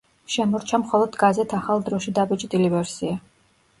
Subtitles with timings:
[0.35, 3.19] შემორჩა მხოლოდ გაზეთ „ახალ დროში“ დაბეჭდილი ვერსია.